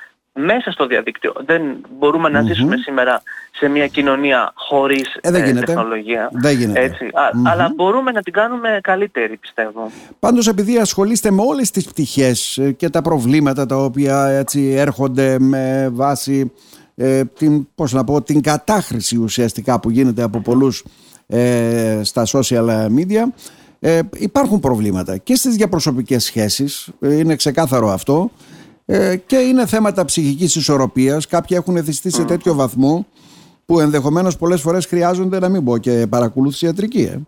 μέσα 0.45 0.71
στο 0.71 0.87
διαδίκτυο. 0.87 1.33
Δεν 1.47 1.63
μπορούμε 1.99 2.29
να 2.29 2.43
ζήσουμε 2.43 2.77
σήμερα 2.77 3.23
σε 3.51 3.69
μια 3.69 3.87
κοινωνία 3.87 4.53
χωρίς 4.55 5.19
ε, 5.21 5.31
δεν 5.31 5.57
ε, 5.57 5.61
τεχνολογία. 5.61 6.29
Δεν 6.33 6.57
γίνεται. 6.57 6.81
Έτσι. 6.81 7.09
Αλλά 7.45 7.73
μπορούμε 7.75 8.11
να 8.11 8.23
την 8.23 8.33
κάνουμε 8.33 8.79
καλύτερη 8.83 9.37
πιστεύω. 9.37 9.91
Πάντως 10.19 10.49
επειδή 10.49 10.79
ασχολείστε 10.79 11.31
με 11.31 11.43
όλες 11.47 11.71
τις 11.71 11.85
πτυχές 11.85 12.59
ε, 12.59 12.73
και 12.73 12.89
τα 12.89 13.03
προβλήματα 13.03 13.67
τα 13.67 13.77
οποία 13.77 14.27
έτσι 14.27 14.75
έρχονται 14.77 15.39
με 15.39 15.89
βάση 15.93 16.53
ε, 17.01 17.25
την, 17.25 17.67
πώς 17.75 17.93
να 17.93 18.05
πω, 18.05 18.23
την 18.23 18.43
κατάχρηση 18.43 19.17
ουσιαστικά 19.17 19.81
που 19.81 19.91
γίνεται 19.91 20.23
από 20.23 20.41
πολλούς 20.41 20.85
ε, 21.27 22.01
στα 22.03 22.27
social 22.27 22.87
media 22.87 23.23
ε, 23.81 24.01
υπάρχουν 24.17 24.61
προβλήματα 24.61 25.17
και 25.17 25.35
στις 25.35 25.57
διαπροσωπικές 25.57 26.25
σχέσεις, 26.25 26.89
είναι 27.01 27.37
ξεκάθαρο 27.37 27.91
αυτό 27.91 28.31
ε, 28.91 29.17
και 29.17 29.37
είναι 29.37 29.67
θέματα 29.67 30.05
ψυχικής 30.05 30.57
ισορροπίας. 30.57 31.27
Κάποιοι 31.27 31.57
έχουν 31.61 31.77
εθιστεί 31.77 32.11
σε 32.11 32.25
τέτοιο 32.25 32.55
βαθμό 32.55 33.07
που 33.65 33.81
ενδεχομένως 33.81 34.37
πολλές 34.37 34.61
φορές 34.61 34.87
χρειάζονται 34.87 35.39
να 35.39 35.49
μην 35.49 35.65
πω 35.65 35.79
και 35.79 36.07
παρακολούθηση 36.11 36.65
ιατρική. 36.65 37.03
Ε. 37.03 37.21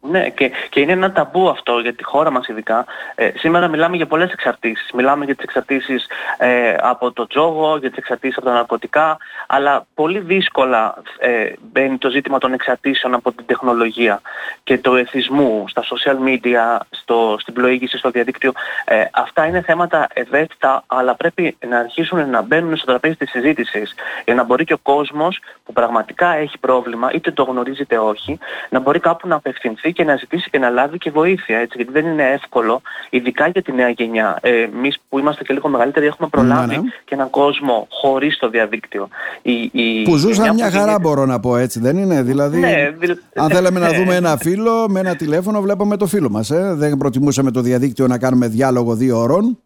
Ναι, 0.00 0.28
και, 0.28 0.50
και 0.68 0.80
είναι 0.80 0.92
ένα 0.92 1.12
ταμπού 1.12 1.48
αυτό 1.48 1.78
για 1.78 1.94
τη 1.94 2.04
χώρα 2.04 2.30
μας 2.30 2.48
ειδικά. 2.48 2.84
Ε, 3.14 3.30
σήμερα 3.34 3.68
μιλάμε 3.68 3.96
για 3.96 4.06
πολλές 4.06 4.32
εξαρτήσεις. 4.32 4.90
Μιλάμε 4.94 5.24
για 5.24 5.34
τις 5.34 5.44
εξαρτήσεις 5.44 6.06
ε, 6.38 6.74
από 6.80 7.12
το 7.12 7.26
τζόγο, 7.26 7.76
για 7.76 7.88
τις 7.88 7.98
εξαρτήσεις 7.98 8.36
από 8.36 8.46
τα 8.46 8.52
ναρκωτικά, 8.52 9.16
αλλά 9.46 9.86
πολύ 9.94 10.18
δύσκολα 10.18 11.02
ε, 11.18 11.52
μπαίνει 11.60 11.98
το 11.98 12.10
ζήτημα 12.10 12.38
των 12.38 12.52
εξαρτήσεων 12.52 13.14
από 13.14 13.32
την 13.32 13.46
τεχνολογία 13.46 14.20
και 14.64 14.78
του 14.78 14.94
εθισμού 14.94 15.64
στα 15.68 15.82
social 15.82 16.28
media, 16.28 16.78
στο, 16.90 17.36
στην 17.38 17.54
πλοήγηση, 17.54 17.98
στο 17.98 18.10
διαδίκτυο. 18.10 18.52
Ε, 18.84 19.04
αυτά 19.12 19.46
είναι 19.46 19.62
θέματα 19.62 20.06
ευαίσθητα, 20.12 20.84
αλλά 20.86 21.14
πρέπει 21.14 21.56
να 21.68 21.78
αρχίσουν 21.78 22.30
να 22.30 22.42
μπαίνουν 22.42 22.76
στο 22.76 22.86
τραπέζι 22.86 23.16
της 23.16 23.30
συζήτησης 23.30 23.94
για 24.24 24.34
να 24.34 24.44
μπορεί 24.44 24.64
και 24.64 24.72
ο 24.72 24.78
κόσμος 24.82 25.40
που 25.64 25.72
πραγματικά 25.72 26.34
έχει 26.34 26.58
πρόβλημα, 26.58 27.10
είτε 27.12 27.30
το 27.30 27.42
γνωρίζει 27.42 27.82
είτε 27.82 27.98
όχι, 27.98 28.38
να 28.70 28.78
μπορεί 28.78 29.00
κάπου 29.00 29.28
να 29.28 29.34
απευθυνθεί 29.34 29.87
και 29.92 30.04
να 30.04 30.16
ζητήσει 30.16 30.50
και 30.50 30.58
να 30.58 30.70
λάβει 30.70 30.98
και 30.98 31.10
βοήθεια. 31.10 31.58
Έτσι, 31.58 31.76
γιατί 31.76 31.92
δεν 31.92 32.06
είναι 32.06 32.22
εύκολο, 32.22 32.82
ειδικά 33.10 33.48
για 33.48 33.62
τη 33.62 33.72
νέα 33.72 33.88
γενιά. 33.88 34.38
Ε, 34.40 34.62
Εμείς 34.62 34.98
που 35.08 35.18
είμαστε 35.18 35.44
και 35.44 35.52
λίγο 35.52 35.68
μεγαλύτεροι 35.68 36.06
έχουμε 36.06 36.28
προλάβει 36.28 36.66
ναι, 36.66 36.76
ναι. 36.76 36.88
και 37.04 37.14
έναν 37.14 37.30
κόσμο 37.30 37.86
χωρίς 37.90 38.38
το 38.38 38.48
διαδίκτυο. 38.48 39.08
Η, 39.42 39.70
η 39.72 40.02
που 40.02 40.16
ζούσαν 40.16 40.54
μια 40.54 40.70
χαρά, 40.70 40.90
είναι... 40.90 41.00
μπορώ 41.00 41.26
να 41.26 41.40
πω 41.40 41.56
έτσι, 41.56 41.80
δεν 41.80 41.96
είναι; 41.96 42.22
Δηλαδή, 42.22 42.58
ναι, 42.58 42.94
αν 43.34 43.50
θέλαμε 43.50 43.80
να 43.80 43.92
δούμε 43.92 44.14
ένα 44.14 44.36
φίλο 44.36 44.88
με 44.88 45.00
ένα 45.00 45.16
τηλέφωνο, 45.16 45.60
βλέπαμε 45.60 45.96
το 45.96 46.06
φίλο 46.06 46.30
μας. 46.30 46.50
Ε. 46.50 46.74
Δεν 46.74 46.96
προτιμούσαμε 46.96 47.50
το 47.50 47.60
διαδίκτυο 47.60 48.06
να 48.06 48.18
κάνουμε 48.18 48.48
διάλογο 48.48 48.94
δύο 48.94 49.18
ώρων. 49.18 49.58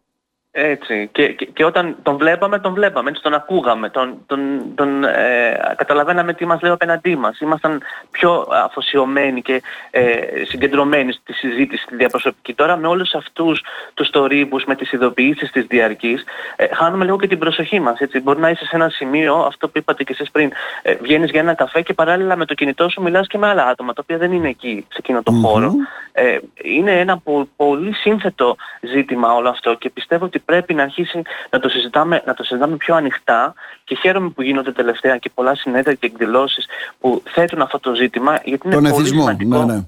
Έτσι. 0.55 1.09
Και, 1.11 1.27
και, 1.27 1.45
και, 1.45 1.65
όταν 1.65 1.97
τον 2.03 2.17
βλέπαμε, 2.17 2.59
τον 2.59 2.73
βλέπαμε, 2.73 3.09
έτσι 3.09 3.21
τον 3.21 3.33
ακούγαμε, 3.33 3.89
τον, 3.89 4.17
τον, 4.25 4.39
τον 4.75 5.03
ε, 5.03 5.73
καταλαβαίναμε 5.75 6.33
τι 6.33 6.45
μας 6.45 6.61
λέει 6.61 6.71
απέναντί 6.71 7.15
μας. 7.15 7.39
Ήμασταν 7.39 7.81
πιο 8.11 8.47
αφοσιωμένοι 8.49 9.41
και 9.41 9.61
ε, 9.91 10.03
συγκεντρωμένοι 10.45 11.11
στη 11.11 11.33
συζήτηση, 11.33 11.83
στη 11.83 11.95
διαπροσωπική. 11.95 12.53
Τώρα 12.53 12.77
με 12.77 12.87
όλους 12.87 13.13
αυτούς 13.13 13.63
τους 13.93 14.09
τορύβους, 14.09 14.63
με 14.65 14.75
τις 14.75 14.91
ειδοποιήσεις 14.91 15.51
της 15.51 15.65
διαρκής, 15.65 16.23
ε, 16.55 16.65
χάνουμε 16.75 17.05
λίγο 17.05 17.17
και 17.17 17.27
την 17.27 17.39
προσοχή 17.39 17.79
μας. 17.79 17.99
Έτσι. 17.99 18.19
Μπορεί 18.19 18.39
να 18.39 18.49
είσαι 18.49 18.65
σε 18.65 18.75
ένα 18.75 18.89
σημείο, 18.89 19.35
αυτό 19.35 19.69
που 19.69 19.77
είπατε 19.77 20.03
και 20.03 20.11
εσείς 20.11 20.31
πριν, 20.31 20.51
ε, 20.81 20.95
βγαίνεις 21.01 21.29
για 21.29 21.39
ένα 21.39 21.53
καφέ 21.53 21.81
και 21.81 21.93
παράλληλα 21.93 22.35
με 22.35 22.45
το 22.45 22.53
κινητό 22.53 22.89
σου 22.89 23.01
μιλάς 23.01 23.27
και 23.27 23.37
με 23.37 23.47
άλλα 23.47 23.65
άτομα, 23.65 23.93
τα 23.93 24.01
οποία 24.03 24.17
δεν 24.17 24.31
είναι 24.31 24.49
εκεί, 24.49 24.85
σε 24.89 24.97
εκείνο 24.97 25.23
το 25.23 25.31
χώρο. 25.31 25.73
Ε, 26.11 26.37
είναι 26.63 26.99
ένα 26.99 27.21
πολύ 27.55 27.93
σύνθετο 27.93 28.55
ζήτημα 28.81 29.33
όλο 29.33 29.49
αυτό 29.49 29.73
και 29.73 29.89
πιστεύω 29.89 30.25
ότι 30.25 30.41
πρέπει 30.45 30.73
να 30.73 30.83
αρχίσει 30.83 31.21
να 31.49 31.59
το 31.59 31.69
συζητάμε, 31.69 32.21
να 32.25 32.33
το 32.33 32.43
συζητάμε 32.43 32.75
πιο 32.75 32.95
ανοιχτά 32.95 33.53
και 33.83 33.95
χαίρομαι 33.95 34.29
που 34.29 34.41
γίνονται 34.41 34.71
τελευταία 34.71 35.17
και 35.17 35.29
πολλά 35.33 35.55
συνέδρια 35.55 35.93
και 35.93 36.05
εκδηλώσεις 36.05 36.65
που 36.99 37.23
θέτουν 37.25 37.61
αυτό 37.61 37.79
το 37.79 37.93
ζήτημα 37.93 38.39
γιατί 38.43 38.67
είναι 38.67 38.89
πολύ 38.89 39.07
σημαντικό. 39.07 39.63
Ναι, 39.63 39.73
ναι. 39.73 39.83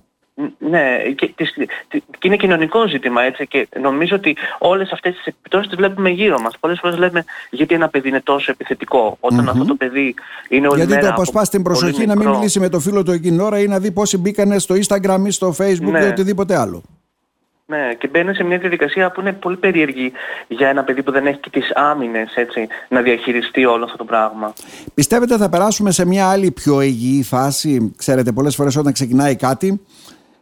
Ναι, 0.57 0.97
και, 1.15 1.33
και 2.19 2.27
είναι 2.27 2.35
κοινωνικό 2.35 2.87
ζήτημα 2.87 3.21
έτσι 3.21 3.47
και 3.47 3.67
νομίζω 3.81 4.15
ότι 4.15 4.35
όλες 4.59 4.91
αυτές 4.91 5.15
τις 5.15 5.25
επιπτώσεις 5.25 5.67
τις 5.67 5.77
βλέπουμε 5.77 6.09
γύρω 6.09 6.39
μας. 6.39 6.57
Πολλές 6.59 6.79
φορές 6.81 6.97
λέμε 6.97 7.23
γιατί 7.49 7.75
ένα 7.75 7.89
παιδί 7.89 8.07
είναι 8.07 8.21
τόσο 8.21 8.51
επιθετικό 8.51 9.17
όταν 9.19 9.49
αυτό 9.49 9.65
το 9.65 9.75
παιδί 9.75 10.15
είναι 10.49 10.67
όλη 10.67 10.77
γιατί 10.77 10.93
μέρα 10.93 11.01
Γιατί 11.01 11.15
το 11.15 11.21
αποσπάς 11.21 11.49
την 11.49 11.63
προσοχή 11.63 12.05
να 12.05 12.15
μην 12.15 12.29
μιλήσει 12.29 12.59
με 12.59 12.69
το 12.69 12.79
φίλο 12.79 13.03
του 13.03 13.11
εκείνη 13.11 13.41
ώρα 13.41 13.59
ή 13.59 13.67
να 13.67 13.79
δει 13.79 13.91
πόσοι 13.91 14.17
μπήκανε 14.17 14.59
στο 14.59 14.75
Instagram 14.75 15.19
ή 15.25 15.31
στο 15.31 15.55
Facebook 15.57 15.91
ναι. 15.91 16.05
ή 16.05 16.07
οτιδήποτε 16.07 16.57
άλλο. 16.57 16.83
Ναι, 17.67 17.93
και 17.97 18.07
μπαίνει 18.07 18.35
σε 18.35 18.43
μια 18.43 18.57
διαδικασία 18.57 19.11
που 19.11 19.21
είναι 19.21 19.33
πολύ 19.33 19.57
περίεργη 19.57 20.11
για 20.47 20.67
ένα 20.67 20.83
παιδί 20.83 21.03
που 21.03 21.11
δεν 21.11 21.25
έχει 21.25 21.39
και 21.39 21.49
τις 21.49 21.71
άμυνες 21.73 22.35
έτσι, 22.35 22.67
να 22.89 23.01
διαχειριστεί 23.01 23.65
όλο 23.65 23.83
αυτό 23.83 23.97
το 23.97 24.03
πράγμα. 24.03 24.53
Πιστεύετε 24.93 25.37
θα 25.37 25.49
περάσουμε 25.49 25.91
σε 25.91 26.05
μια 26.05 26.29
άλλη 26.29 26.51
πιο 26.51 26.81
υγιή 26.81 27.23
φάση, 27.23 27.93
ξέρετε 27.97 28.31
πολλές 28.31 28.55
φορές 28.55 28.75
όταν 28.75 28.93
ξεκινάει 28.93 29.35
κάτι, 29.35 29.81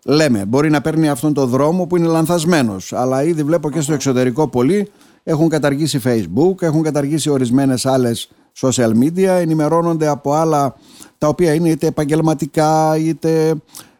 λέμε 0.05 0.45
μπορεί 0.45 0.69
να 0.69 0.81
παίρνει 0.81 1.09
αυτόν 1.09 1.33
τον 1.33 1.49
δρόμο 1.49 1.85
που 1.85 1.97
είναι 1.97 2.07
λανθασμένος, 2.07 2.93
αλλά 2.93 3.23
ήδη 3.23 3.43
βλέπω 3.43 3.69
και 3.69 3.81
στο 3.81 3.93
εξωτερικό 3.93 4.47
πολλοί 4.47 4.91
έχουν 5.23 5.49
καταργήσει 5.49 6.01
Facebook, 6.05 6.61
έχουν 6.61 6.83
καταργήσει 6.83 7.29
ορισμένες 7.29 7.85
άλλες 7.85 8.31
social 8.61 8.91
media, 9.03 9.39
ενημερώνονται 9.41 10.07
από 10.07 10.33
άλλα 10.33 10.75
τα 11.17 11.27
οποία 11.27 11.53
είναι 11.53 11.69
είτε 11.69 11.87
επαγγελματικά 11.87 12.97
είτε 12.97 13.53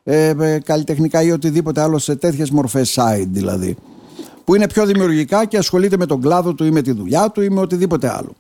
ε, 0.03 0.33
ε, 0.39 0.60
καλλιτεχνικά 0.60 1.22
ή 1.22 1.31
οτιδήποτε 1.31 1.81
άλλο 1.81 1.98
σε 1.98 2.15
τέτοιες 2.15 2.51
μορφές 2.51 3.00
site 3.00 3.27
δηλαδή 3.27 3.77
που 4.43 4.55
είναι 4.55 4.67
πιο 4.67 4.86
δημιουργικά 4.86 5.45
και 5.45 5.57
ασχολείται 5.57 5.98
με 5.98 6.05
τον 6.05 6.22
κλάδο 6.22 6.53
του 6.53 6.63
ή 6.63 6.72
με 6.72 6.81
τη 6.81 6.91
δουλειά 6.91 7.31
του 7.31 7.41
ή 7.41 7.50
με 7.50 7.60
οτιδήποτε 7.60 8.10
άλλο. 8.10 8.36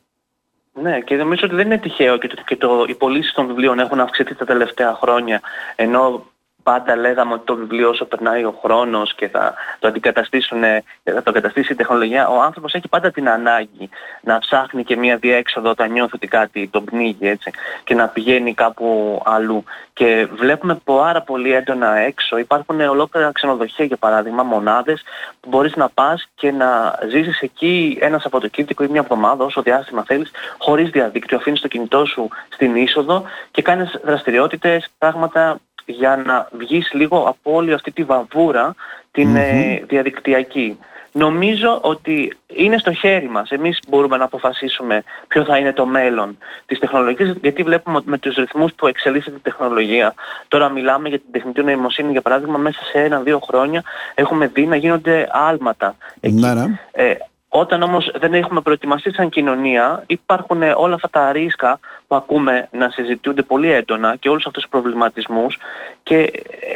Ναι, 0.81 0.99
και 0.99 1.15
νομίζω 1.15 1.41
ότι 1.45 1.55
δεν 1.55 1.65
είναι 1.65 1.77
τυχαίο 1.77 2.17
και 2.17 2.27
το, 2.27 2.35
και 2.45 2.55
το, 2.55 2.85
οι 2.87 2.95
πωλήσεις 2.95 3.33
των 3.33 3.47
βιβλίων 3.47 3.79
έχουν 3.79 3.99
αυξηθεί 3.99 4.35
τα 4.35 4.45
τελευταία 4.45 4.93
χρόνια, 5.01 5.41
ενώ 5.75 6.25
πάντα 6.63 6.95
λέγαμε 6.95 7.33
ότι 7.33 7.45
το 7.45 7.55
βιβλίο 7.55 7.89
όσο 7.89 8.05
περνάει 8.05 8.43
ο 8.43 8.59
χρόνος 8.63 9.15
και 9.15 9.27
θα 9.27 9.53
το 9.79 9.87
αντικαταστήσουν, 9.87 10.61
θα 11.03 11.13
το 11.23 11.29
αντικαταστήσει 11.29 11.73
η 11.73 11.75
τεχνολογία, 11.75 12.27
ο 12.27 12.41
άνθρωπος 12.41 12.73
έχει 12.73 12.87
πάντα 12.87 13.11
την 13.11 13.29
ανάγκη 13.29 13.89
να 14.21 14.39
ψάχνει 14.39 14.83
και 14.83 14.95
μια 14.95 15.17
διέξοδο 15.17 15.69
όταν 15.69 15.91
νιώθει 15.91 16.15
ότι 16.15 16.27
κάτι 16.27 16.67
τον 16.67 16.83
πνίγει 16.83 17.27
έτσι 17.27 17.51
και 17.83 17.95
να 17.95 18.07
πηγαίνει 18.07 18.53
κάπου 18.53 19.21
αλλού. 19.25 19.63
Και 19.93 20.27
βλέπουμε 20.35 20.79
πάρα 20.83 21.21
πολύ 21.21 21.53
έντονα 21.53 21.97
έξω. 21.97 22.37
Υπάρχουν 22.37 22.81
ολόκληρα 22.81 23.31
ξενοδοχεία 23.31 23.85
για 23.85 23.97
παράδειγμα, 23.97 24.43
μονάδες 24.43 25.03
που 25.39 25.49
μπορείς 25.49 25.75
να 25.75 25.89
πας 25.89 26.27
και 26.35 26.51
να 26.51 26.99
ζήσεις 27.09 27.41
εκεί 27.41 27.97
ένας 28.01 28.21
Σαββατοκύριακο 28.21 28.83
ή 28.83 28.87
μια 28.87 29.01
εβδομάδα 29.01 29.45
όσο 29.45 29.61
διάστημα 29.61 30.03
θέλεις 30.03 30.31
χωρίς 30.57 30.89
διαδίκτυο. 30.89 31.37
Αφήνεις 31.37 31.61
το 31.61 31.67
κινητό 31.67 32.05
σου 32.05 32.29
στην 32.49 32.75
είσοδο 32.75 33.23
και 33.51 33.61
κάνεις 33.61 33.99
δραστηριότητες, 34.03 34.89
πράγματα 34.97 35.59
για 35.85 36.21
να 36.25 36.47
βγεις 36.51 36.89
λίγο 36.93 37.17
από 37.17 37.55
όλη 37.55 37.73
αυτή 37.73 37.91
τη 37.91 38.03
βαβούρα 38.03 38.75
την 39.11 39.35
ε, 39.35 39.83
διαδικτυακή. 39.87 40.77
Νομίζω 41.15 41.79
ότι 41.81 42.37
είναι 42.47 42.77
στο 42.77 42.93
χέρι 42.93 43.29
μας. 43.29 43.49
Εμείς 43.49 43.79
μπορούμε 43.87 44.17
να 44.17 44.23
αποφασίσουμε 44.23 45.03
ποιο 45.27 45.43
θα 45.43 45.57
είναι 45.57 45.73
το 45.73 45.85
μέλλον 45.85 46.37
της 46.65 46.79
τεχνολογίας, 46.79 47.35
γιατί 47.41 47.63
βλέπουμε 47.63 47.97
ότι 47.97 48.09
με 48.09 48.17
τους 48.17 48.35
ρυθμούς 48.35 48.73
που 48.73 48.87
εξελίσσεται 48.87 49.35
η 49.35 49.39
τεχνολογία, 49.39 50.13
τώρα 50.47 50.69
μιλάμε 50.69 51.09
για 51.09 51.19
την 51.19 51.31
τεχνητή 51.31 51.63
νοημοσύνη, 51.63 52.11
για 52.11 52.21
παράδειγμα, 52.21 52.57
μέσα 52.57 52.79
σε 52.83 52.99
ένα-δύο 52.99 53.39
χρόνια 53.39 53.83
έχουμε 54.15 54.47
δει 54.47 54.65
να 54.65 54.75
γίνονται 54.75 55.27
άλματα. 55.31 55.95
Εκεί. 56.19 56.33
Ναι, 56.35 56.53
ναι. 56.53 56.79
Ε, 56.91 57.13
όταν 57.55 57.81
όμως 57.81 58.11
δεν 58.19 58.33
έχουμε 58.33 58.61
προετοιμαστεί 58.61 59.13
σαν 59.13 59.29
κοινωνία, 59.29 60.03
υπάρχουν 60.07 60.61
όλα 60.61 60.95
αυτά 60.95 61.09
τα 61.09 61.31
ρίσκα 61.31 61.79
που 62.07 62.15
ακούμε 62.15 62.67
να 62.71 62.89
συζητούνται 62.89 63.41
πολύ 63.41 63.71
έντονα 63.71 64.15
και 64.15 64.29
όλους 64.29 64.45
αυτούς 64.45 64.61
τους 64.61 64.71
προβληματισμούς 64.71 65.57
και 66.03 66.31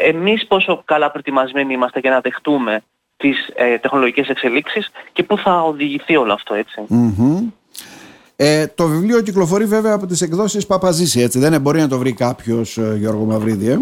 εμείς 0.06 0.48
πόσο 0.48 0.82
καλά 0.86 1.12
προετοιμασμένοι 1.12 1.74
είμαστε 1.74 2.00
για 2.00 2.12
να 2.12 2.20
δεχτούμε 2.20 2.82
τις 3.18 3.52
ε, 3.56 3.78
τεχνολογικές 3.78 4.28
εξελίξεις 4.28 4.92
και 5.12 5.24
πού 5.24 5.38
θα 5.38 5.62
οδηγηθεί 5.62 6.16
όλο 6.16 6.34
αυτό 6.34 6.56
Ε, 8.36 8.68
το 8.68 8.88
βιβλίο 8.88 9.22
κυκλοφορεί 9.22 9.66
βέβαια 9.66 9.94
από 9.94 10.06
τις 10.06 10.22
εκδόσεις 10.22 10.66
Παπαζήση, 10.66 11.22
έτσι 11.22 11.40
δεν 11.40 11.62
μπορεί 11.62 11.80
να 11.80 11.88
το 11.88 11.98
βρει 11.98 12.14
κάποιος 12.14 12.78
ε, 12.78 12.96
Γιώργο 12.98 13.26
Μαυρίδη, 13.26 13.70
ε; 13.70 13.80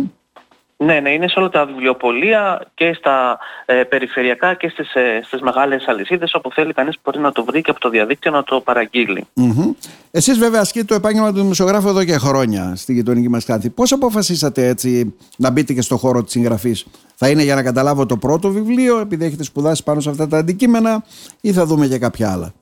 Ναι, 0.77 0.99
ναι, 0.99 1.09
είναι 1.09 1.27
σε 1.27 1.39
όλα 1.39 1.49
τα 1.49 1.65
βιβλιοπολία 1.65 2.65
και 2.73 2.93
στα 2.93 3.37
ε, 3.65 3.83
περιφερειακά 3.83 4.53
και 4.53 4.69
στις, 4.69 4.93
ε, 4.93 5.21
στις 5.23 5.41
μεγάλες 5.41 5.87
αλυσίδες 5.87 6.33
όπου 6.33 6.51
θέλει 6.51 6.73
κανείς 6.73 6.95
μπορεί 7.03 7.19
να 7.19 7.31
το 7.31 7.43
βρει 7.43 7.61
και 7.61 7.71
από 7.71 7.79
το 7.79 7.89
διαδίκτυο 7.89 8.31
να 8.31 8.43
το 8.43 8.61
παραγγείλει. 8.61 9.27
Mm-hmm. 9.35 9.75
Εσείς 10.11 10.37
βέβαια 10.37 10.61
ασκείτε 10.61 10.85
το 10.85 10.93
επάγγελμα 10.93 11.31
του 11.31 11.41
δημοσιογράφου 11.41 11.87
εδώ 11.87 12.03
και 12.03 12.17
χρόνια 12.17 12.73
στη 12.75 12.93
γειτονική 12.93 13.29
μας 13.29 13.45
κάθη. 13.45 13.69
Πώς 13.69 13.91
αποφασίσατε 13.91 14.67
έτσι 14.67 15.15
να 15.37 15.49
μπείτε 15.49 15.73
και 15.73 15.81
στο 15.81 15.97
χώρο 15.97 16.23
της 16.23 16.31
συγγραφής; 16.31 16.85
Θα 17.15 17.29
είναι 17.29 17.43
για 17.43 17.55
να 17.55 17.63
καταλάβω 17.63 18.05
το 18.05 18.17
πρώτο 18.17 18.49
βιβλίο 18.49 18.99
επειδή 18.99 19.25
έχετε 19.25 19.43
σπουδάσει 19.43 19.83
πάνω 19.83 19.99
σε 19.99 20.09
αυτά 20.09 20.27
τα 20.27 20.37
αντικείμενα 20.37 21.03
ή 21.41 21.53
θα 21.53 21.65
δούμε 21.65 21.87
και 21.87 21.97
κάποια 21.97 22.31
άλλα; 22.31 22.53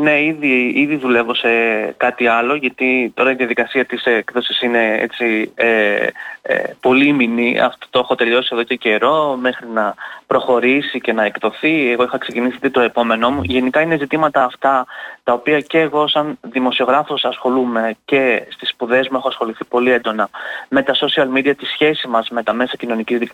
Ναι, 0.00 0.24
ήδη, 0.24 0.72
ήδη 0.74 0.96
δουλεύω 0.96 1.34
σε 1.34 1.48
κάτι 1.96 2.26
άλλο, 2.26 2.54
γιατί 2.54 3.12
τώρα 3.14 3.30
η 3.30 3.34
διαδικασία 3.34 3.84
της 3.84 4.04
έκδοσης 4.04 4.60
είναι 4.62 4.96
έτσι 5.00 5.52
ε, 5.54 6.06
ε, 6.42 6.62
πολύμηνη. 6.80 7.60
Αυτό 7.60 7.86
το 7.90 7.98
έχω 7.98 8.14
τελειώσει 8.14 8.48
εδώ 8.52 8.62
και 8.62 8.76
καιρό, 8.76 9.36
μέχρι 9.40 9.66
να 9.68 9.94
προχωρήσει 10.26 11.00
και 11.00 11.12
να 11.12 11.24
εκδοθεί. 11.24 11.90
Εγώ 11.90 12.02
είχα 12.02 12.18
ξεκινήσει 12.18 12.70
το 12.70 12.80
επόμενό 12.80 13.30
μου. 13.30 13.42
Γενικά 13.42 13.80
είναι 13.80 13.96
ζητήματα 13.96 14.44
αυτά, 14.44 14.86
τα 15.22 15.32
οποία 15.32 15.60
και 15.60 15.78
εγώ 15.78 16.08
σαν 16.08 16.38
δημοσιογράφος 16.40 17.24
ασχολούμαι 17.24 17.96
και 18.04 18.46
στις 18.48 18.68
σπουδές 18.68 19.08
μου 19.08 19.16
έχω 19.16 19.28
ασχοληθεί 19.28 19.64
πολύ 19.64 19.90
έντονα 19.90 20.28
με 20.68 20.82
τα 20.82 20.94
social 20.94 21.38
media, 21.38 21.52
τη 21.56 21.64
σχέση 21.64 22.08
μας 22.08 22.28
με 22.28 22.42
τα 22.42 22.52
μέσα 22.52 22.76
κοινωνικής 22.76 23.32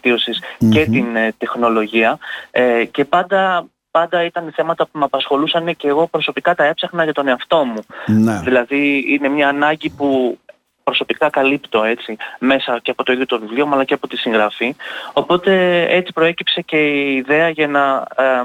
και 0.70 0.84
την 0.84 1.16
ε, 1.16 1.34
τεχνολογία. 1.38 2.18
Ε, 2.50 2.84
και 2.84 3.04
πάντα 3.04 3.66
πάντα 3.90 4.24
ήταν 4.24 4.52
θέματα 4.54 4.84
που 4.84 4.98
με 4.98 5.04
απασχολούσαν 5.04 5.76
και 5.76 5.88
εγώ 5.88 6.06
προσωπικά 6.06 6.54
τα 6.54 6.64
έψαχνα 6.64 7.04
για 7.04 7.12
τον 7.12 7.28
εαυτό 7.28 7.64
μου. 7.64 7.80
Ναι. 8.06 8.40
Δηλαδή 8.44 9.04
είναι 9.08 9.28
μια 9.28 9.48
ανάγκη 9.48 9.90
που 9.90 10.38
προσωπικά 10.82 11.30
καλύπτω 11.30 11.82
έτσι 11.82 12.16
μέσα 12.38 12.78
και 12.82 12.90
από 12.90 13.04
το 13.04 13.12
ίδιο 13.12 13.26
το 13.26 13.38
βιβλίο 13.38 13.68
αλλά 13.72 13.84
και 13.84 13.94
από 13.94 14.08
τη 14.08 14.16
συγγραφή. 14.16 14.76
Οπότε 15.12 15.82
έτσι 15.88 16.12
προέκυψε 16.12 16.60
και 16.60 16.76
η 16.76 17.16
ιδέα 17.16 17.48
για 17.48 17.66
να 17.66 18.06
ε, 18.16 18.42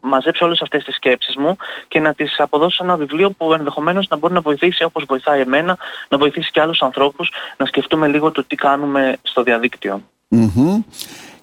μαζέψω 0.00 0.44
όλες 0.44 0.62
αυτές 0.62 0.84
τις 0.84 0.94
σκέψεις 0.94 1.36
μου 1.36 1.56
και 1.88 2.00
να 2.00 2.14
τις 2.14 2.40
αποδώσω 2.40 2.76
σε 2.76 2.82
ένα 2.82 2.96
βιβλίο 2.96 3.30
που 3.30 3.52
ενδεχομένως 3.52 4.08
να 4.08 4.16
μπορεί 4.16 4.34
να 4.34 4.40
βοηθήσει 4.40 4.84
όπως 4.84 5.04
βοηθάει 5.08 5.40
εμένα, 5.40 5.78
να 6.08 6.18
βοηθήσει 6.18 6.50
και 6.50 6.60
άλλους 6.60 6.82
ανθρώπους 6.82 7.32
να 7.56 7.66
σκεφτούμε 7.66 8.08
λίγο 8.08 8.30
το 8.30 8.44
τι 8.44 8.56
κάνουμε 8.56 9.16
στο 9.22 9.42
διαδίκτυο 9.42 10.02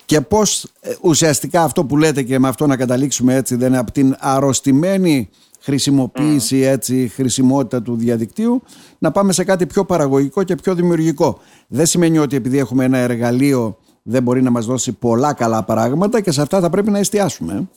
και 0.06 0.22
πώς 0.22 0.64
ε, 0.80 0.94
ουσιαστικά 1.02 1.64
αυτό 1.64 1.86
που 1.86 1.98
λέτε 1.98 2.24
και 2.24 2.40
με 2.40 2.48
αυτό 2.48 2.68
να 2.68 2.78
καταλήξουμε 2.78 3.36
έτσι 3.36 3.56
δεν 3.56 3.68
είναι 3.68 3.78
από 3.78 3.92
την 3.92 4.16
αρρωστημένη 4.20 5.30
χρησιμοποίηση 5.60 6.58
έτσι 6.58 7.12
χρησιμότητα 7.16 7.82
του 7.82 7.96
διαδικτύου 7.96 8.62
να 8.98 9.12
πάμε 9.12 9.34
σε 9.34 9.44
κάτι 9.44 9.66
πιο 9.66 9.86
παραγωγικό 9.86 10.44
και 10.44 10.56
πιο 10.56 10.76
δημιουργικό. 10.76 11.40
Δεν 11.68 11.86
σημαίνει 11.86 12.18
ότι 12.18 12.36
επειδή 12.36 12.58
έχουμε 12.58 12.84
ένα 12.84 12.98
εργαλείο 12.98 13.78
δεν 14.04 14.24
μπορεί 14.24 14.42
να 14.42 14.50
μας 14.50 14.66
δώσει 14.66 14.92
πολλά 14.92 15.34
καλά 15.34 15.64
πράγματα 15.64 16.22
και 16.22 16.32
σε 16.32 16.42
αυτά 16.42 16.60
θα 16.60 16.70
πρέπει 16.70 16.90
να 16.92 17.00
εστιάσουμε. 17.00 17.70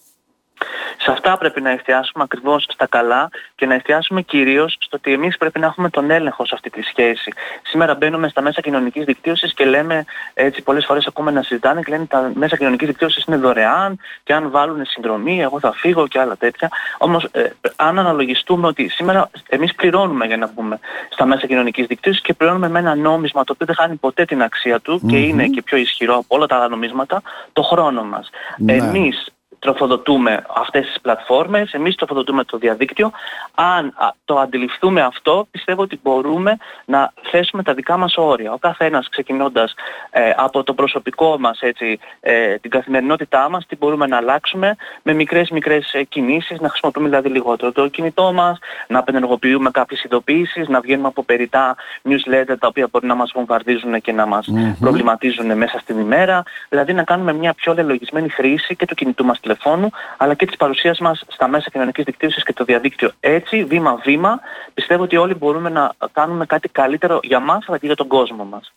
Ε. 1.08 1.14
Σε 1.14 1.16
αυτά 1.16 1.38
πρέπει 1.38 1.60
να 1.60 1.70
εστιάσουμε 1.70 2.24
ακριβώς 2.24 2.66
στα 2.68 2.86
καλά 2.86 3.28
και 3.54 3.66
να 3.66 3.74
εστιάσουμε 3.74 4.22
κυρίως 4.22 4.76
στο 4.80 4.96
ότι 4.96 5.12
εμείς 5.12 5.36
πρέπει 5.36 5.60
να 5.60 5.66
έχουμε 5.66 5.90
τον 5.90 6.10
έλεγχο 6.10 6.46
σε 6.46 6.54
αυτή 6.54 6.70
τη 6.70 6.82
σχέση. 6.82 7.32
Σήμερα 7.62 7.94
μπαίνουμε 7.94 8.28
στα 8.28 8.42
μέσα 8.42 8.60
κοινωνικής 8.60 9.04
δικτύωσης 9.04 9.54
και 9.54 9.64
λέμε, 9.64 10.04
έτσι 10.34 10.62
πολλές 10.62 10.84
φορές 10.84 11.06
ακούμε 11.06 11.30
να 11.30 11.42
συζητάνε 11.42 11.80
και 11.82 11.90
λένε 11.90 12.06
τα 12.06 12.30
μέσα 12.34 12.56
κοινωνικής 12.56 12.88
δικτύωσης 12.88 13.24
είναι 13.24 13.36
δωρεάν 13.36 13.98
και 14.22 14.34
αν 14.34 14.50
βάλουν 14.50 14.84
συνδρομή 14.84 15.40
εγώ 15.40 15.60
θα 15.60 15.72
φύγω 15.72 16.06
και 16.08 16.20
άλλα 16.20 16.36
τέτοια. 16.36 16.68
Όμως 16.98 17.24
ε, 17.30 17.50
αν 17.76 17.98
αναλογιστούμε 17.98 18.66
ότι 18.66 18.88
σήμερα 18.88 19.30
εμείς 19.48 19.74
πληρώνουμε 19.74 20.26
για 20.26 20.36
να 20.36 20.50
μπούμε 20.54 20.78
στα 21.08 21.24
μέσα 21.26 21.46
κοινωνικής 21.46 21.86
δικτύωσης 21.86 22.22
και 22.22 22.34
πληρώνουμε 22.34 22.68
με 22.68 22.78
ένα 22.78 22.94
νόμισμα 22.94 23.44
το 23.44 23.52
οποίο 23.52 23.66
δεν 23.66 23.74
χάνει 23.74 23.96
ποτέ 23.96 24.24
την 24.24 24.42
αξία 24.42 24.80
του 24.80 25.00
και 25.08 25.18
είναι 25.18 25.46
και 25.46 25.62
πιο 25.62 25.76
ισχυρό 25.76 26.14
από 26.14 26.26
όλα 26.28 26.46
τα 26.46 26.56
άλλα 26.56 26.68
νομίσματα, 26.68 27.22
το 27.52 27.62
χρόνο 27.62 28.04
μας. 28.04 28.30
Ναι. 28.56 28.72
Εμείς 28.72 29.32
τροφοδοτούμε 29.58 30.44
αυτές 30.54 30.86
τις 30.86 31.00
πλατφόρμες, 31.00 31.72
εμείς 31.72 31.94
τροφοδοτούμε 31.94 32.44
το 32.44 32.58
διαδίκτυο. 32.58 33.10
Αν 33.54 33.94
το 34.24 34.38
αντιληφθούμε 34.38 35.00
αυτό, 35.02 35.46
πιστεύω 35.50 35.82
ότι 35.82 36.00
μπορούμε 36.02 36.56
να 36.84 37.12
θέσουμε 37.30 37.62
τα 37.62 37.74
δικά 37.74 37.96
μας 37.96 38.16
όρια. 38.16 38.52
Ο 38.52 38.58
καθένας 38.58 39.08
ξεκινώντας 39.08 39.74
ε, 40.10 40.30
από 40.36 40.62
το 40.62 40.74
προσωπικό 40.74 41.38
μας, 41.38 41.60
έτσι, 41.60 41.98
ε, 42.20 42.54
την 42.58 42.70
καθημερινότητά 42.70 43.48
μας, 43.48 43.66
τι 43.66 43.76
μπορούμε 43.76 44.06
να 44.06 44.16
αλλάξουμε 44.16 44.76
με 45.02 45.12
μικρές 45.12 45.50
μικρές 45.50 45.92
ε, 45.92 46.02
κινήσεις, 46.02 46.60
να 46.60 46.68
χρησιμοποιούμε 46.68 47.08
δηλαδή 47.08 47.28
λιγότερο 47.28 47.72
το 47.72 47.88
κινητό 47.88 48.32
μας, 48.32 48.58
να 48.86 48.98
απενεργοποιούμε 48.98 49.70
κάποιες 49.70 50.04
ειδοποιήσεις, 50.04 50.68
να 50.68 50.80
βγαίνουμε 50.80 51.08
από 51.08 51.22
περιτά 51.22 51.76
newsletter 52.08 52.54
τα 52.58 52.66
οποία 52.66 52.88
μπορεί 52.90 53.06
να 53.06 53.14
μας 53.14 53.30
βομβαρδίζουν 53.34 54.00
και 54.00 54.12
να 54.12 54.26
μας 54.26 54.48
προβληματίζουν 54.80 55.56
μέσα 55.56 55.78
στην 55.78 55.98
ημέρα, 55.98 56.42
δηλαδή 56.68 56.92
να 56.92 57.02
κάνουμε 57.02 57.32
μια 57.32 57.54
πιο 57.54 57.74
λελογισμένη 57.74 58.28
χρήση 58.28 58.76
και 58.76 58.86
του 58.86 58.94
κινητού 58.94 59.24
μας 59.24 59.40
τηλεφώνου, 59.48 59.90
αλλά 60.16 60.34
και 60.34 60.46
της 60.46 60.56
παρουσίας 60.56 60.98
μας 60.98 61.24
στα 61.28 61.48
μέσα 61.48 61.70
κοινωνικής 61.70 62.04
δικτύωσης 62.04 62.42
και 62.44 62.52
το 62.52 62.64
διαδίκτυο. 62.64 63.10
Έτσι, 63.20 63.64
βήμα-βήμα, 63.64 64.40
πιστεύω 64.74 65.02
ότι 65.02 65.16
όλοι 65.16 65.34
μπορούμε 65.34 65.68
να 65.68 65.92
κάνουμε 66.12 66.46
κάτι 66.46 66.68
καλύτερο 66.68 67.20
για 67.22 67.40
μας, 67.40 67.64
αλλά 67.68 67.78
και 67.78 67.86
για 67.86 67.96
τον 67.96 68.06
κόσμο 68.06 68.44
μας. 68.44 68.72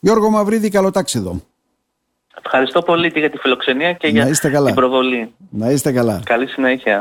Γιώργο 0.00 0.30
Μαυρίδη, 0.30 0.68
καλό 0.68 0.90
ταξίδο. 0.90 1.42
Ευχαριστώ 2.44 2.82
πολύ 2.82 3.12
και 3.12 3.18
για 3.18 3.30
τη 3.30 3.38
φιλοξενία 3.38 3.92
και 3.92 4.08
για 4.08 4.26
την 4.64 4.74
προβολή. 4.74 5.34
Να 5.50 5.70
είστε 5.70 5.92
καλά. 5.92 6.20
Καλή 6.24 6.46
συνέχεια. 6.46 6.98